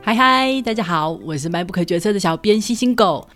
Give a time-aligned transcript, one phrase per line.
[0.00, 3.28] 嗨嗨，大家好，我是迈不可决策的小编星星狗，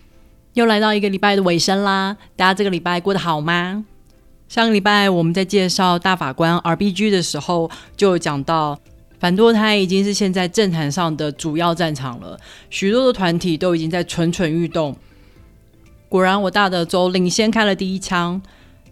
[0.53, 2.17] 又来到一个礼拜的尾声啦。
[2.35, 3.85] 大家这个礼拜过得好吗？
[4.47, 8.79] 上个礼拜我们在介绍大法官 RBG 的时候，就有讲到
[9.19, 14.95] 反堕胎已经是现在政坛上的主要战场了，许多的团体都已经在蠢蠢欲动。
[16.09, 18.41] 果然，我大德州领先开了第一枪，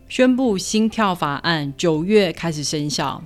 [0.07, 3.23] 宣布心跳法案九月开始生效。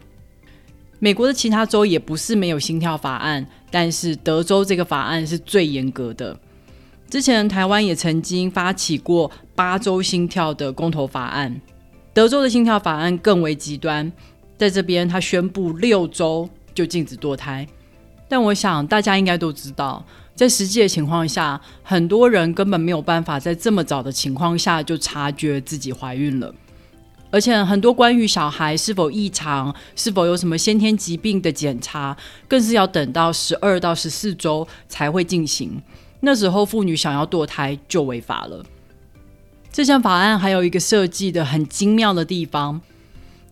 [0.99, 6.39] 美国的其他州也不是没有心跳法案，但是德州这个法案是最严格的。
[7.09, 11.59] 之前台湾也曾经发起过八周心跳的公投法案，
[12.13, 14.09] 德州的心跳法案更为极端，
[14.57, 17.67] 在这边他宣布六周就禁止堕胎。
[18.29, 26.55] 但我想大家应该都知道，在实际的情况下，很多人根本没有办法在这么早的情况下就察觉自己怀孕了。
[27.35, 32.15] 而且很多关于小孩是否异常、是否有什么先天疾病的检查，
[32.47, 35.83] 更是要等到十二到十四周才会进行。
[36.21, 38.65] 那时候妇女想要堕胎就违法了。
[39.69, 42.79] 这项法案还有一个设计的很精妙的地方，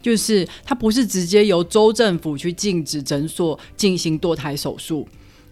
[0.02, 5.06] 就是它不是直接由州政府去禁止诊所进行堕胎手术，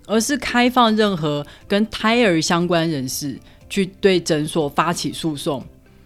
[0.08, 3.38] 而是开放任何跟胎儿相关人士
[3.70, 5.62] 去对诊所发起诉讼。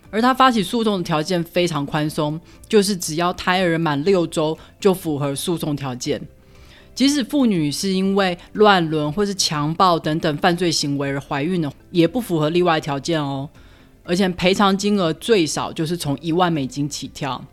[0.10, 6.22] 而他发起诉讼的条件非常宽松，就是只要胎儿满六周就符合诉讼条件，
[6.94, 13.50] 即使妇女是因为乱伦或是强暴等等犯罪行为而怀孕的，也不符合例外条件哦。
[14.04, 17.44] 而且赔偿金额最少就是从一万美金起跳。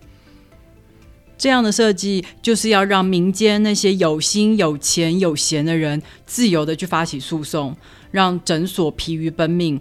[1.38, 7.74] 这样的设计就是要让民间那些有心、有钱、有闲的人自由的去发起诉讼，
[8.12, 9.80] 让诊所疲于奔命。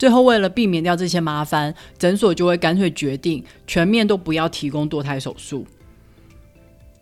[0.00, 5.66] 最后，为了避免掉这些麻烦，诊所就会干脆决定全面都不要提供堕胎手术。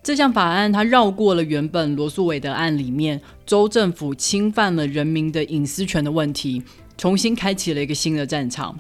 [0.02, 6.60] 这项法案它绕过了原本罗素韦德案里面州政府侵犯了人民的隐私权的问题，
[6.96, 8.77] 重新开启了一个新的战场。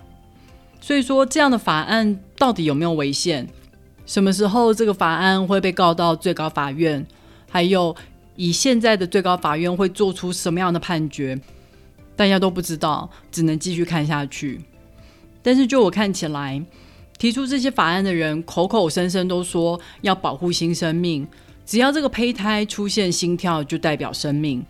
[0.80, 3.46] 所以说，这样的法案到底有没有违宪？
[4.04, 7.06] 什么时候这个法案会被告到最高法院？
[7.48, 7.94] 还有，
[8.34, 11.40] 以现在的最高法院会做出什么样的判决？
[12.18, 14.60] 大家都不知道，只能继续看下去。
[15.40, 16.60] 但是就我看起来，
[17.16, 21.24] 提出这些法案的人口口声声都说要保护新生命，
[21.64, 24.66] 只要这个胚胎出现心跳就代表生命，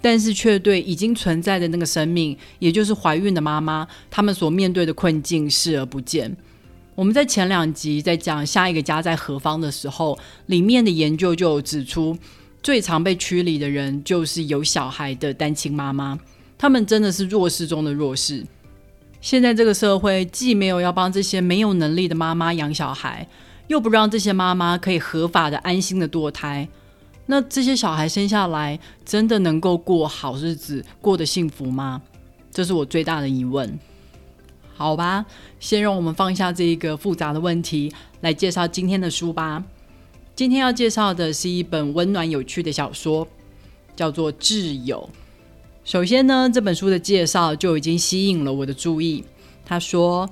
[0.00, 6.36] 但是却对已经存在的那个生命，也就是怀孕的妈妈，他们所面对的困境视而不见。
[6.94, 10.16] 我们在前两集在讲下一个家在何方的时候，
[10.46, 12.16] 里面的研究就指出，
[12.62, 16.16] 最常被驱离的人就是有小孩的单亲妈妈。
[16.58, 18.44] 他们真的是弱势中的弱势。
[19.20, 23.28] 现在这个社会既没有要帮这些没有能力的妈妈养小孩，
[23.66, 26.68] 又不让这些妈妈可以合法的、安心的堕胎，
[27.26, 32.02] 那这些小孩生下来真的能够过好日子、过得幸福吗？
[32.52, 33.78] 这是我最大的疑问。
[34.74, 35.24] 好吧，
[35.58, 39.64] 先让我们放下这一个复杂的问题，来介绍今天的书吧。
[40.34, 43.26] 今天要介绍的是一本温暖有趣的小说，
[43.96, 45.08] 叫做《挚友》。
[45.86, 49.22] 首先呢，这本书的介绍就已经吸引了我的注意。
[49.64, 50.28] 他说，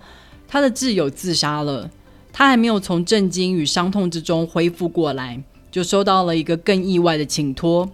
[0.49, 1.89] 他的挚友自杀了，
[2.33, 7.89] 他还没有从震惊与伤痛之中恢复过来，就收到了一个更意外的请托，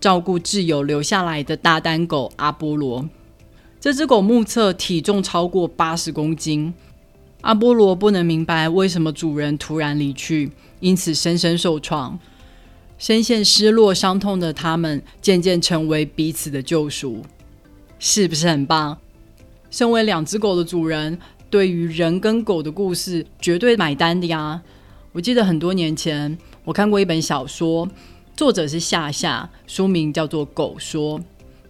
[0.00, 3.08] 照顾挚友留下来的大丹狗阿波罗。
[3.78, 6.74] 这只狗目测体重超过八十公斤。
[7.42, 10.50] 阿波罗不能明白为什么主人突然离去，
[10.80, 12.18] 因此深深受创。
[12.96, 17.22] 深陷失落、伤痛的他们，渐渐成为彼此的救赎，
[17.98, 18.96] 是不是很棒？
[19.70, 21.18] 身为两只狗的主人，
[21.50, 24.62] 对于人跟狗的故事，绝对买单的呀！
[25.12, 27.88] 我记得很多年前，我看过一本小说，
[28.36, 31.18] 作者是夏夏，书名叫做《狗说》。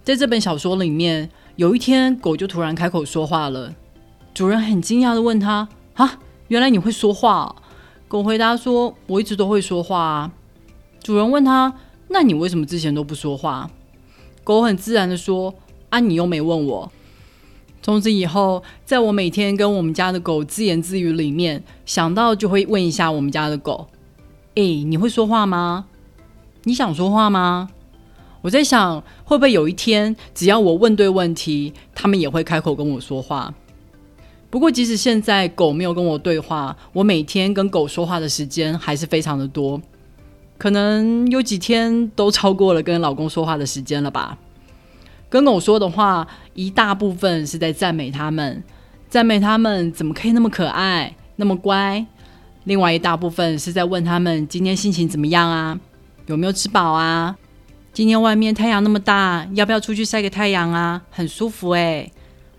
[0.03, 3.73] 在这本小说里面，有一天，狗就突然开口说话了。
[4.33, 7.55] 主人很惊讶的问他：“啊，原来你会说话？”
[8.07, 10.31] 狗回答说：“我一直都会说话啊。”
[11.05, 11.71] 主人问他
[12.09, 13.69] ：“那你为什么之前都不说话？”
[14.43, 15.53] 狗很自然的说
[15.91, 16.91] ：“啊，你又没问我。”
[17.83, 23.87] 从此以后，在我每天跟我们家的狗自言自语里面，想到就会问一下我们家的狗
[24.57, 25.85] ：“哎，你会说话吗？
[26.63, 27.69] 你想说话吗？”
[28.41, 33.53] 我在想，会不会有一天，只要我问对问题，他们也会开口跟我说话。
[34.49, 39.79] 不过，即使现在狗没有跟我对话，我每天跟狗说话的时间还是非常的多。
[40.57, 44.37] 可能有几天都超过了跟老公说话的时间了吧。
[45.29, 48.63] 跟狗说的话，一大部分是在赞美他们，
[49.09, 52.05] 赞美他们怎么可以那么可爱、那么乖；
[52.63, 55.77] 另外一大部分是在问他们今天心情怎么样啊，
[56.27, 57.35] 有没有吃饱啊，
[57.91, 61.01] 今天外面太阳那么大，要不要出去晒个太阳啊？
[61.09, 62.11] 很舒服诶。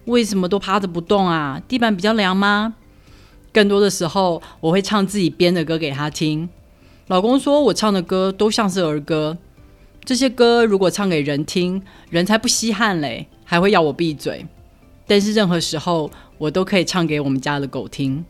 [0.04, 1.60] 为什么都趴着不动啊？
[1.66, 2.74] 地板比较凉吗？
[3.52, 6.48] 更多的时候，我会唱自己编的歌给他听。
[7.08, 9.38] 老公说我唱的歌都像是儿歌，
[10.04, 11.80] 这些歌如果唱给人听，
[12.10, 14.44] 人才不稀罕嘞，还会要我闭嘴。
[15.06, 18.24] 但是任何时候，我都可以唱给我们家的狗听。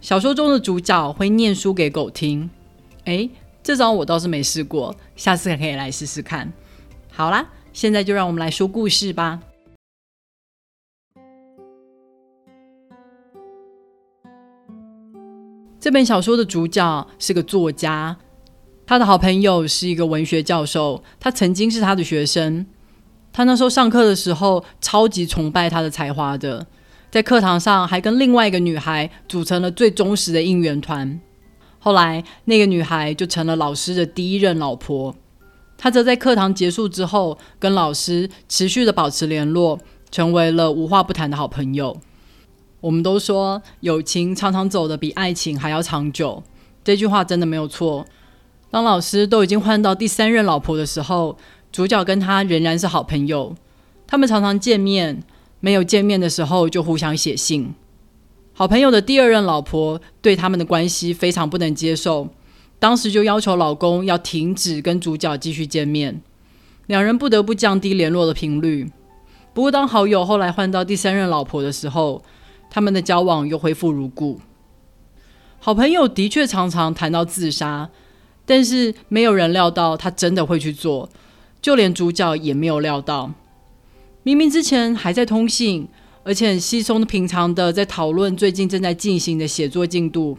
[0.00, 2.48] 小说中的主角会念书给狗听，
[3.06, 3.28] 诶，
[3.60, 6.52] 这招我倒是没试过，下次可以来试试看。
[7.10, 9.40] 好啦，现在就让我们来说故事吧。
[15.90, 18.16] 这本小说的主角是个作家，
[18.86, 22.64] 他的好朋友是一个文学教授，他曾经是他的学生。
[23.32, 26.64] 他那时候上课的时候，超级崇拜他的才华的，
[27.10, 31.20] 在课堂上还跟另外一个女孩组成了最忠实的应援团。
[31.80, 35.16] 后来，那个女孩就成了老师的第一任老婆。
[35.76, 39.80] 他则在课堂结束之后，跟老师持续的保持联络，
[40.12, 42.00] 成为了无话不谈的好朋友。
[42.80, 46.42] 我们都说，友情常常走的比爱情还要长久。
[46.82, 48.06] 这句话真的没有错。
[48.70, 51.36] 当老师都已经换到第三任老婆的时候，
[51.70, 53.54] 主角跟他仍然是好朋友。
[54.06, 55.22] 他们常常见面，
[55.60, 57.74] 没有见面的时候就互相写信。
[58.52, 62.28] 好朋友的第二任老婆对他们的关系非常不能接受，
[62.78, 66.22] 当时就要求老公要停止跟主角继续见面，
[66.86, 68.90] 两人不得不降低联络的频率。
[69.52, 72.22] 不过，当好友后来换到第三任老婆的时候，
[72.70, 74.40] 他们的交往又恢复如故。
[75.58, 77.90] 好朋友的确常常谈到自杀，
[78.46, 81.10] 但是没有人料到他真的会去做，
[81.60, 83.32] 就连主角也没有料到。
[84.22, 85.88] 明明之前还在通信。
[86.22, 90.36] 而且很稀松平常的在讨论最近正在进行的写作进度，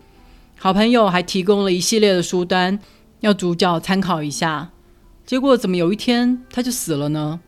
[0.59, 2.79] 好朋友还提供了一系列的书单，
[3.21, 4.69] 要主角参考一下。
[5.25, 7.39] 结果怎么有一天他就死了呢？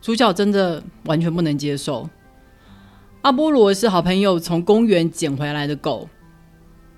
[0.00, 2.08] 主角真的完全不能接受。
[3.24, 6.10] 阿波罗是好朋友从公园捡回来的狗，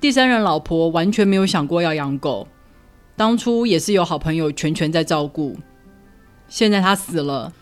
[0.01, 2.49] 第三任老婆完全没有想过要养狗，
[3.15, 5.57] 当初也是有好朋友全权在照顾，
[6.49, 7.53] 现在他死了。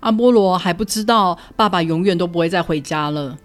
[0.00, 3.38] 阿波罗还不知道爸爸永远都不会再回家了。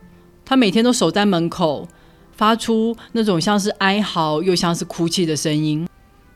[0.44, 1.88] 他每天都守在门口，
[2.34, 5.88] 发出那种像是哀嚎又像是哭泣的声音。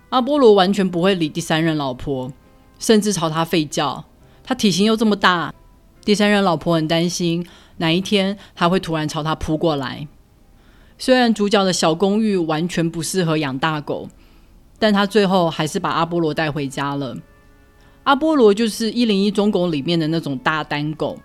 [0.07, 2.31] 阿波罗完全不会理第三任老婆，
[2.79, 4.05] 甚至朝他吠叫。
[4.41, 5.53] 他体型又这么大，
[6.03, 7.45] 第三任老婆很担心
[7.77, 10.07] 哪一天他会突然朝他扑过来。
[10.97, 14.09] 虽然主角的小公寓完全不适合养大狗，
[14.77, 17.17] 但他最后还是把阿波罗带回家了。
[18.03, 21.19] 阿波罗就是一零一中狗里面的那种大单狗，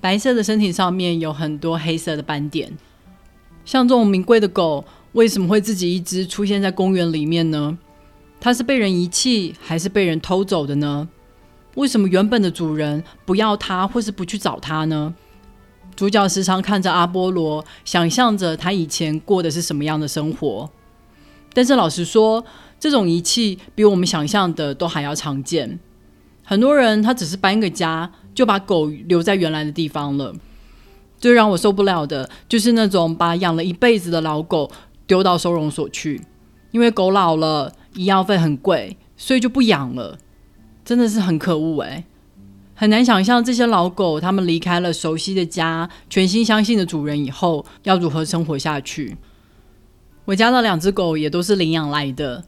[0.00, 2.70] 白色的身体上面有很多黑色的斑点。
[3.64, 7.78] 像这种名贵的狗，为什么会自己一只出现在公园里面呢？
[8.40, 11.08] 它是被人遗弃还是被人偷走的呢？
[11.74, 15.14] 为什么原本的主人不要它，或是不去找它呢？
[15.94, 20.70] 主角时常看着阿波罗，想象着他以前过的是什么样的生活。
[21.52, 22.42] 但是老实说，
[22.80, 25.78] 这种遗弃比我们想象的都还要常见。
[26.42, 30.34] 很多人他只是搬个家，就把狗留在原来的地方了。
[31.18, 34.70] 最让我受不了的就是那种把养了一辈子的老狗
[35.06, 36.20] 丢到收容所去，
[36.70, 40.18] 因为狗老了，医药费很贵，所以就不养了。
[40.84, 42.04] 真的是很可恶诶。
[42.74, 49.16] 很难想象这些老狗，他们离开了熟悉的家、全心相信的主人以后，要如何生活下去。
[50.24, 52.44] 我家的两只狗也都是领养来的，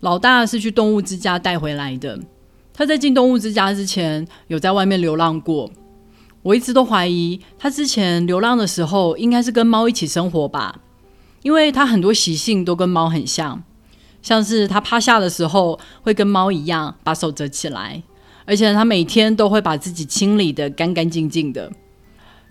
[0.00, 2.20] 老大是去动物之家带回来的。
[2.74, 5.70] 他在进动物之家之前，有在外面流浪过。
[6.42, 10.80] 我一直都怀疑，他之前流浪的时候，应该是跟猫一起生活吧，
[11.42, 13.62] 因为他很多习性都跟猫很像，
[14.20, 18.02] 像是它趴下的时候会跟猫一样把手折起来，
[18.44, 21.70] 而且它每天都会把自己清理的干干净净的，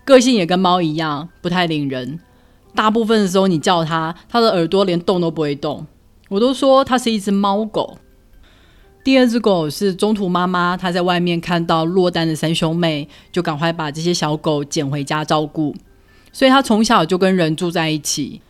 [0.05, 2.19] 个性也跟猫一样，不太领人。
[2.75, 5.86] 大部分的时候你叫它，它的耳朵连动都不会动。
[6.29, 7.97] 我都说它是一只猫狗。
[9.03, 15.74] 第二只狗是中途妈妈，她在外面看到落单的三兄妹，就赶快把这些小狗捡回家照顾，
[16.31, 18.41] 所以它从小就跟人住在一起。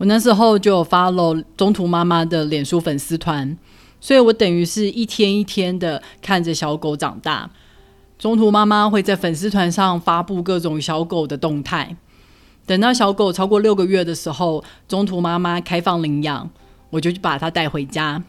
[0.00, 3.54] 我那时候就有 follow 中途妈妈的脸书粉丝团，
[4.00, 7.50] 所以我等于是一天一天的看着小狗长大。
[8.18, 11.94] 中途妈妈会在粉丝团上发布各种小狗的动态，
[12.64, 16.48] 等到小狗超过六个月的时候，中途妈妈开放领养，
[16.88, 18.24] 我就去把它带回家。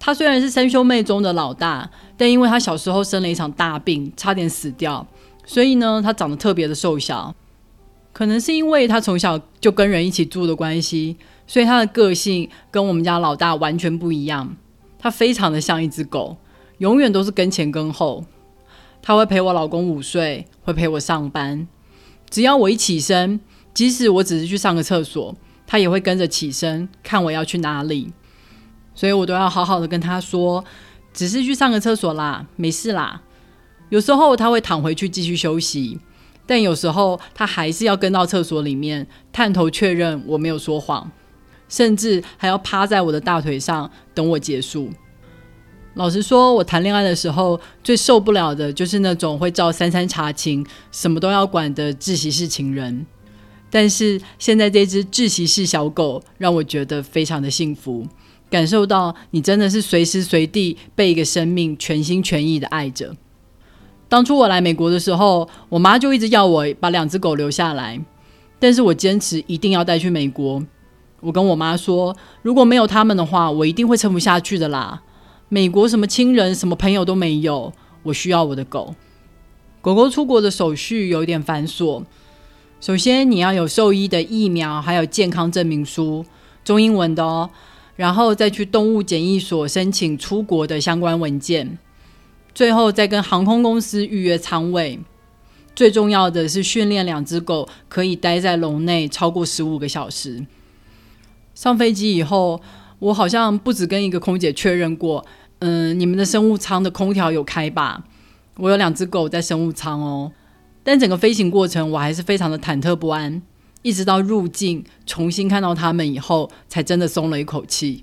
[0.00, 5.06] 它虽然是三兄妹中的老大，但因为他小时候生了一场大病，差点死掉，
[5.46, 7.32] 所以呢，他长得特别的瘦小。
[8.18, 14.56] 可能是因为他从小就跟人一起住的关系，所以他的个性跟我们家老大完全不一样。
[14.98, 16.36] 他非常的像一只狗，
[16.78, 18.24] 永远都是跟前跟后。
[19.00, 21.68] 他会陪我老公午睡，会陪我上班。
[22.28, 23.38] 只要我一起身，
[23.72, 28.12] 即使我只是去上个厕所，他也会跟着起身看我要去哪里。
[28.96, 30.64] 所以我都要好好的跟他说，
[31.12, 33.22] 只是去上个厕所啦，没事啦。
[33.90, 36.00] 有时候他会躺回去继续休息，
[36.48, 41.08] 但有时候他还是要跟到厕所里面探头确认我没有说谎，
[41.68, 44.88] 甚至还要趴在我的大腿上等我结束。
[45.92, 53.04] 老实说，我谈恋爱的时候最受不了的就是那种会照三餐查情、什么都要管的窒息式情人。
[53.70, 58.06] 但是现在这只窒息式小狗让我觉得非常的幸福，
[58.48, 63.14] 感受到你真的是随时随地被一个生命全心全意的爱着。
[64.08, 68.00] 当初我来美国的时候，我妈就一直要我把两只狗留下来，
[68.58, 70.62] 但是我坚持一定要带去美国。
[71.20, 75.02] 我跟我妈说，如果没有他们的话，我一定会撑不下去的啦。
[75.48, 77.72] 美国什么亲人、什么朋友都没有，
[78.04, 78.94] 我需要我的狗。
[79.80, 82.02] 狗狗出国的手续有点繁琐，
[82.80, 86.24] 首先你要有兽医的疫苗，还有健康证明书，
[86.64, 87.50] 中英文的哦。
[87.96, 91.78] 然后再去动物检疫所申请出国的相关文件，
[92.58, 94.98] 最后再跟航空公司预约舱位。
[95.76, 100.44] 最重要的是训练两只狗可以待在笼内超过十五个小时。
[101.54, 102.60] 上飞机以后。
[102.98, 105.24] 我好像不止跟一个空姐确认过，
[105.60, 108.02] 嗯，你们的生物舱的空调有开吧？
[108.56, 110.32] 我有两只狗在生物舱哦，
[110.82, 113.40] 但整个飞行过程我还是非常的忐忑不安，
[113.82, 118.02] 一直到入境重新看到它们以后，才真的松了一口气。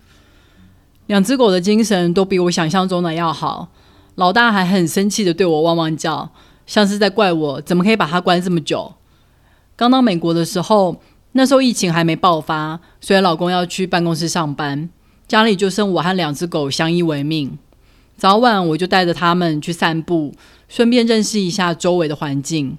[1.07, 3.67] 两只狗的精神都比我想象中的要好，
[4.15, 6.29] 老大还很生气的对我汪汪叫，
[6.65, 8.95] 像是在怪我怎么可以把它关这么久。
[9.75, 11.01] 刚到美国的时候。
[11.37, 14.89] 那时候疫情还没爆发，所以老公要去办公室上班，
[15.27, 17.57] 家里就剩我和两只狗相依为命。
[18.15, 20.33] 早晚我就带着他们去散步，
[20.69, 22.77] 顺便认识一下周围的环境。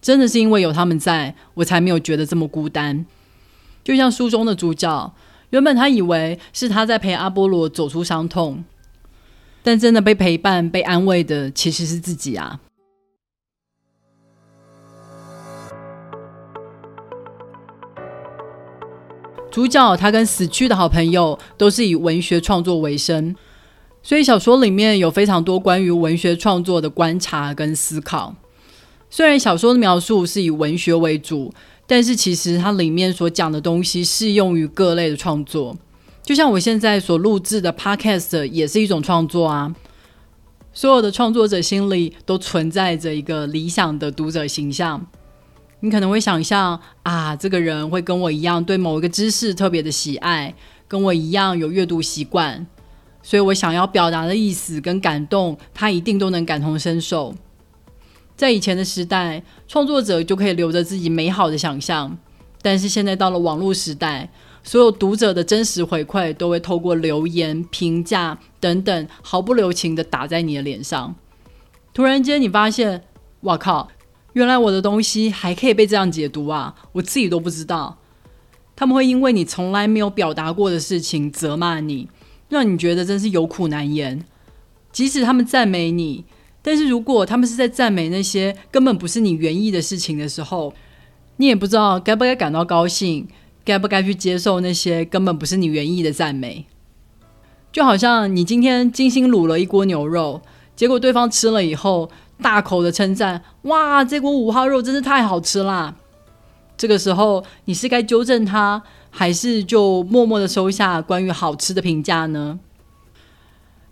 [0.00, 3.04] 真的是因为有他们在，我才没有觉得这么孤单。
[3.82, 5.12] 就像书中的主角，
[5.50, 8.62] 原本他以为是他在陪阿波罗走出伤痛，
[9.62, 12.60] 但真的被陪伴、被安慰的其实是自己啊。
[19.50, 23.36] 主角他跟死去的好朋友都是以文学创作为生，
[24.02, 28.34] 所以小说里面有非常多关于文学创作的观察跟思考。
[29.10, 31.52] 虽然小说的描述是以文学为主，
[31.86, 35.76] 但是其实它里面所讲的东西适用于各类的创作。
[36.22, 39.74] 就像我现在所录制的 Podcast 也是一种创作啊。
[40.72, 45.06] 所有的创作者心里都存在着一个理想的读者形象。
[45.80, 50.54] 你可能会想象啊，这个人会跟我一样对某一个知识特别的喜爱，
[50.86, 52.66] 跟我一样有阅读习惯，
[53.20, 57.34] 所以我想要表达的意思跟感动，他一定都能感同身受。
[58.36, 62.16] 在以前的时代，创作者就可以留着自己美好的想象，
[62.62, 64.30] 但是现在到了网络时代，
[64.62, 71.14] 所有读者的真实回馈都会透过留言、评价等等，毫不留情的打在你的脸上。
[71.92, 73.02] 突然间，你发现，
[73.40, 73.88] 哇靠！
[74.34, 76.74] 原来我的东西还可以被这样解读啊！
[76.92, 77.98] 我自己都不知道。
[78.74, 82.08] 他们会因为你从来没有表达过的事情责骂你，
[82.48, 84.24] 让你觉得真是有苦难言。
[84.90, 86.24] 即使他们赞美你，
[86.62, 90.72] 但是如果他们是在赞美那些根本不是你原意的事情的时候，
[91.36, 93.28] 你也不知道该不该感到高兴，
[93.64, 96.66] 该不该去接受那些根本不是你原意的赞美。
[97.70, 100.42] 就好像你今天精心卤了一锅牛肉，
[100.76, 102.10] 结果对方吃了以后。
[102.40, 105.94] 大口的称赞，哇，这锅五花肉真是太好吃啦！
[106.76, 112.58] 这个时候，你是该纠正他，还是就默默的收下关于好吃的评价呢？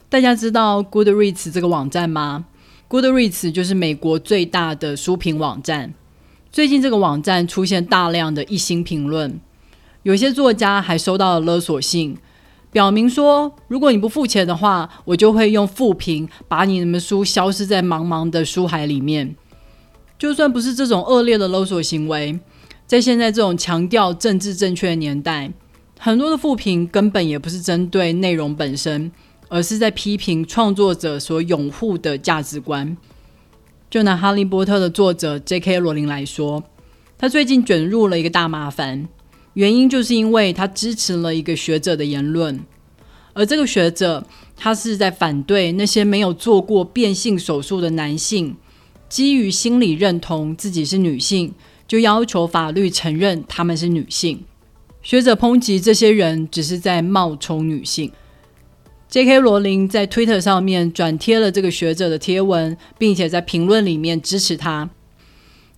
[0.08, 2.46] 大家知道 Goodreads 这个网站吗
[2.88, 5.94] ？Goodreads 就是美国最大的书评网站。
[6.50, 9.38] 最近这个网站出现大量的一星评论，
[10.02, 12.16] 有些作家还收到了勒索信。
[12.72, 19.34] 表明说，如果你不付钱的话，我就会用负评把你们书消失在茫茫的书海里面。
[20.16, 22.38] 就算不是这种恶劣的勒索行为，
[22.86, 25.52] 在现在这种强调政治正确的年代，
[25.98, 29.10] 很多的负评根本也不是针对内容本身，
[29.48, 32.96] 而是在批评创作者所拥护的价值观。
[33.90, 35.80] 就拿《哈利波特》的作者 J.K.
[35.80, 36.62] 罗琳来说，
[37.18, 39.08] 他最近卷入了一个大麻烦。
[39.54, 42.60] 原因就是因为他支持了一个学者的言论，
[43.32, 44.24] 而这个学者
[44.56, 48.56] 他是在反对那些没有做过变性手术的男性，
[49.08, 51.52] 基于心理认同自己是女性，
[51.88, 54.44] 就要求法律承认他们是女性。
[55.02, 58.12] 学者抨击这些人只是在冒充女性。
[59.08, 59.40] J.K.
[59.40, 64.88] 罗琳在 Twitter 上面转贴了这个学者的贴文，并且在评论里面支持他。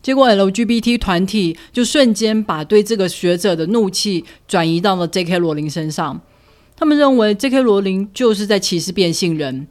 [0.02, 5.38] 结果 LGBT 团体就瞬间把对这个学者的怒气转移到了 J.K.
[5.38, 6.20] 罗琳身上。
[6.74, 7.62] 他们认为 J.K.
[7.62, 9.68] 罗琳就是在歧视变性人。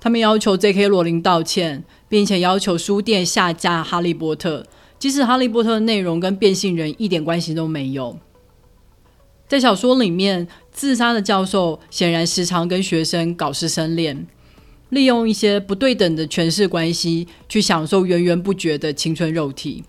[0.00, 0.86] 他们要求 J.K.
[0.86, 4.60] 罗琳道歉，并且要求书店下架《哈利波特》，
[4.96, 8.16] 即使《哈利波特》的内容跟变性人一点关系都没有。
[9.48, 14.28] 在小说里面，自杀的教授显然时常跟学生搞师生恋，
[14.90, 19.84] 利用一些不对等的权势关系去享受源源不绝的青春肉体。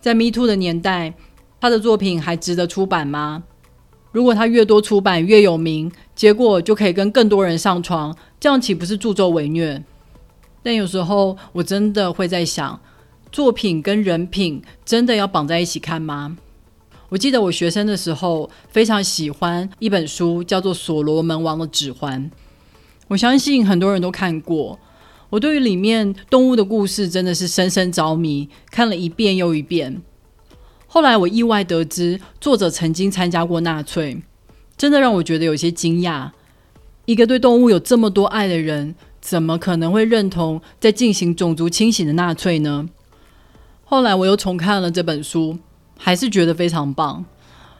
[0.00, 1.14] 在 Me Too 的年代，
[1.60, 3.44] 他的作品还值得出版吗？
[4.12, 9.82] 如果他越多出版越有名，结果就可以跟更多人上床，这样岂不是助纣为虐？
[10.62, 12.80] 但有时候我真的会在想，
[13.32, 16.36] 作品跟人品真的要绑在一起看吗？
[17.08, 22.30] 我记得我学生的时候非常喜欢一本书，叫做《所罗门王的指环》。
[23.08, 24.78] 我相信很多人都看过。
[25.30, 30.02] 我对于里面动物的故事真的是深深着迷，看了一遍又一遍。
[30.86, 34.22] 后来我意外得知，作者曾经参加过纳粹，
[34.76, 36.30] 真的让我觉得有些惊讶。
[37.06, 42.88] 一个对动物有这么多爱的人，怎么可能会认同在进行种族清洗的纳粹呢？
[43.84, 45.58] 后来我又重看了这本书。
[45.96, 47.24] 还是觉得非常棒，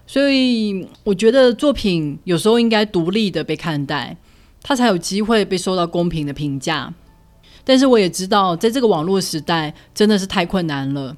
[0.07, 4.17] 所以我觉得作品有时候应该独立的被看待，
[4.67, 6.93] 他才有机会被受到公平的评价。
[7.63, 11.17] 但是我也知道，在这个网络时代真的是太困难了。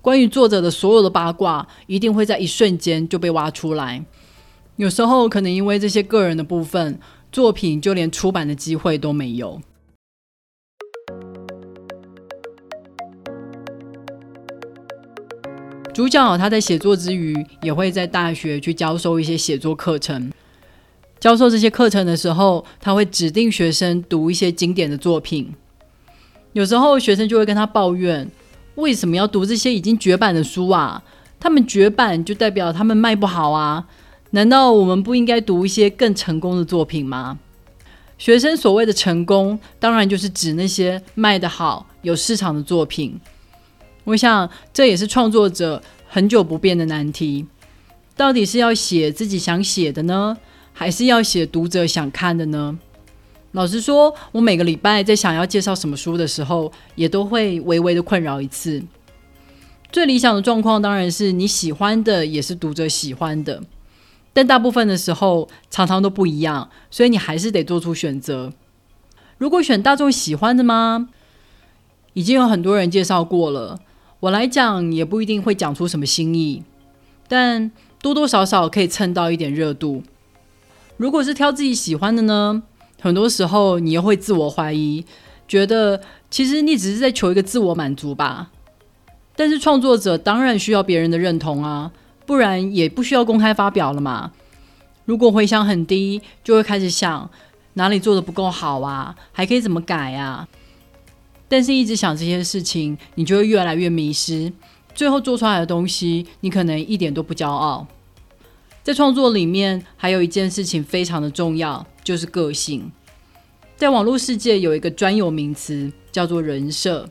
[0.00, 4.02] 关于作者的所有的八卦，一定会在一瞬间就被挖出来。
[4.76, 6.98] 有时候可能因为这些个人的部分，
[7.30, 9.60] 作品就连出版的机会都没有。
[15.92, 20.30] 主角他在写作之余，也会在大学去教授一些写作课程。
[21.20, 25.52] 教授这些课程的时候，他会指定学生读一些经典的作品。
[26.52, 28.30] 有时候学生就会跟他抱怨：
[28.76, 31.02] 为什么要读这些已经绝版的书啊？
[31.40, 33.86] 他们绝版就代表他们卖不好啊？
[34.30, 37.38] 难道我们不应该读一些更成功的作品吗？
[38.18, 43.18] 学生所谓的成功，当然就是指那些卖得好、有市场的作品。
[44.04, 47.46] 我想，这也是创作者很久不变的难题：
[48.16, 50.36] 到底是要写自己想写的呢，
[50.78, 52.78] 还是要写读者想看的呢？
[53.50, 58.80] 老实说，我每个礼拜在想要介绍什么书的时候，也都会微微的困扰一次。
[59.90, 63.60] 最理想的状况当然是你喜欢的也是读者喜欢的，
[64.32, 68.52] 但大部分的时候常常都不一样，所以你还是得做出选择。
[69.36, 71.08] 如果选大众喜欢的吗？
[72.12, 73.80] 已经有很多人介绍过了。
[74.20, 76.62] 我来讲也不一定会讲出什么新意，
[77.26, 80.04] 但多多少少可以蹭到一点热度。
[80.98, 82.62] 如果是挑自己喜欢的呢？
[83.00, 85.04] 很多时候你又会自我怀疑，
[85.46, 88.50] 觉得其实你只是在求一个自我满足吧。
[89.36, 91.92] 但是创作者当然需要别人的认同啊，
[92.26, 94.32] 不然也不需要公开发表了嘛。
[95.04, 97.30] 如果回响很低，就会开始想
[97.74, 100.48] 哪里做的不够好啊，还可以怎么改啊？
[101.48, 104.52] 但是，一直想这些事情，你就会越来越迷失。
[104.94, 107.86] 最后做出来的东西，你可能一点都不骄傲。
[108.88, 112.90] 在创作里面，还有一件事情非常的重要，就是个性。
[113.76, 117.06] 在网络世界，有一个专有名词叫做人设。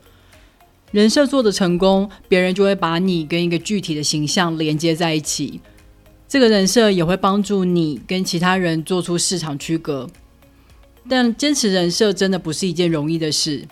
[0.89, 5.61] 人设做的成功，别人就会把你跟一个具体的形象连接在一起。
[6.27, 10.09] 这个人设也会帮助你跟其他人做出市场区隔。
[11.07, 13.67] 但坚持人设真的不是一件容易的事。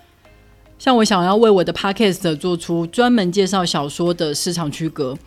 [0.77, 5.17] 像我想要为我的 podcast 做出专门介绍小说的市场区隔，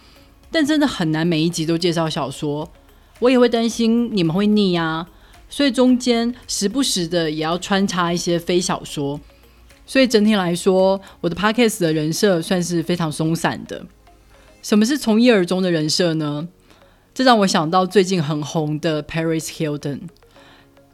[0.51, 2.71] 但真的很难每一集都介绍小说，
[3.19, 5.09] 我也会担心你们会腻啊，
[5.49, 9.21] 所以中间时不时的也要穿插一些非小说，
[9.87, 13.87] 所以整体来说，我的 podcast 的人设算是非常松散的。
[14.63, 16.49] 什么是从一而终的人设呢？
[17.15, 20.01] 这让我想到最近很红的 Paris Hilton。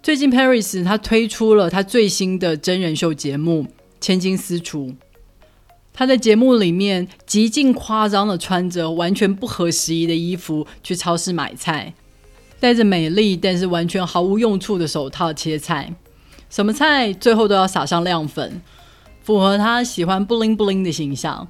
[0.02, 3.66] 最近 Paris 他推出了他最新的真人秀节目。
[4.00, 4.94] 千金私厨，
[5.96, 11.94] 他在节目里面极尽夸张的穿着完全不合时宜的衣服去超市买菜，
[12.58, 15.94] 戴着美丽但是完全毫无用处的手套切菜，
[16.50, 18.60] 什么菜最后都要撒上亮粉，
[19.22, 21.46] 符合他喜欢布灵布灵的形象。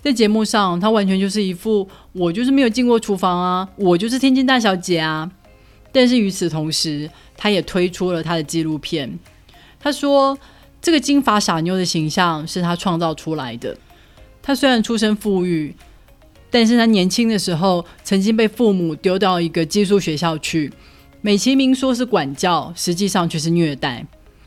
[0.00, 5.30] 在节目上，他完全就是一副我就是没有进过厨房啊，我就是天津大小姐啊。
[5.92, 9.18] 但是与此同时，他也推出了他的纪录片，
[9.78, 10.38] 他说。
[10.82, 13.76] 这个金发傻妞的形象是他创造出来的。
[14.42, 15.74] 他虽然出身富裕，
[16.50, 20.72] 但是他年轻的时候曾经被父母丢到一个寄宿学校去，
[21.20, 24.06] 美其名说是管教，实际上却是虐待。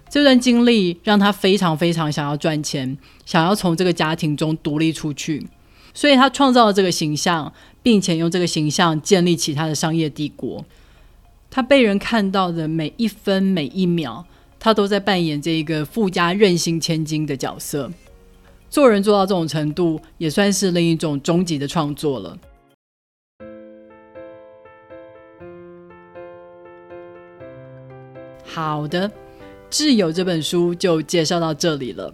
[0.10, 5.48] 这段经历让他非常非常想要赚钱，想要从这个家庭中独立出去，
[5.94, 10.64] 所以他创造了这个形象，并且用这个形象建立起他的商业帝国。
[11.50, 14.26] 他被人看到的每一分每一秒，
[14.64, 17.92] 他都在扮演这一个富家任性千金的角色。
[18.70, 22.38] 做人做到这种程度，也算是另一种终极的创作了。
[28.46, 29.10] 好的。
[29.70, 32.14] 《挚友》这本书就介绍到这里了。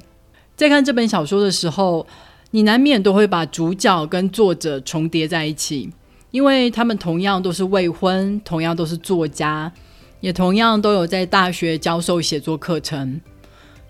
[0.56, 2.08] 在看这本小说的时候，
[2.50, 5.92] 你难免都会把主角跟作者重叠在一起，
[6.32, 9.72] 因为他们同样都是未婚，同样都是作家，
[10.20, 13.20] 也同样都有在大学教授写作课程。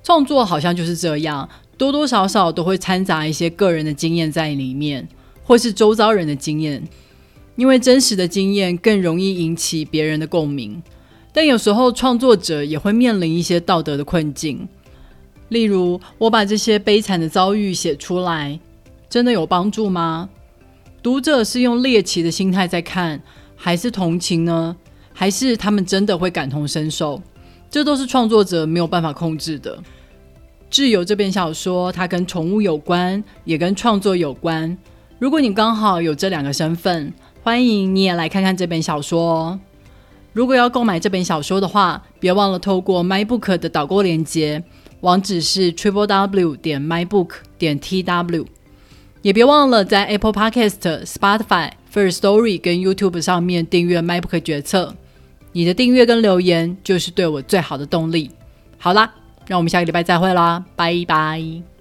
[0.03, 5.07] 创作好像就是这样，多多少少都会掺杂一些个人的经验在里面，
[5.43, 6.81] 或是周遭人的经验，
[7.55, 10.81] 因为真实的经验更容易引起别人的共鸣。
[11.31, 14.67] 但有时候创作者也会面临一些道德的困境，
[15.49, 18.59] 例如我把这些悲惨的遭遇写出来，
[19.09, 20.29] 真的有帮助吗？
[21.03, 23.21] 读者是用猎奇的心态在看，
[23.55, 24.75] 还是同情呢？
[25.19, 27.21] 还是他们真的会感同身受？
[27.69, 29.77] 这都是创作者没有办法控制的。
[30.71, 34.77] 挚友这篇小说，它跟宠物有关，也跟创作有关。
[35.19, 39.59] 如果你刚好有这两个身份，欢迎你也来看看这本小说哦。
[40.31, 44.63] 如果要购买这本小说的话，别忘了透过 MyBook 的导购链接，
[45.01, 48.45] 网址是 triple w 点 mybook 点 tw，
[49.21, 54.95] 也别忘了在 Apple Podcast、Spotify、First Story 跟 YouTube 上面订阅 MyBook 决策。
[55.51, 58.29] 你的订阅跟留言就是对我最好的动力。
[58.77, 59.13] 好啦，
[59.47, 61.69] 让我们下个礼拜再会啦，拜拜。